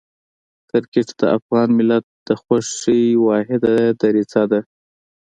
[0.69, 4.59] کرکټ د افغان ملت د خوښۍ واحده دریڅه ده.